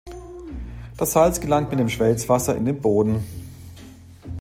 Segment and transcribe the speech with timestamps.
[0.97, 3.23] Das Salz gelangt mit dem Schmelzwasser in den Boden.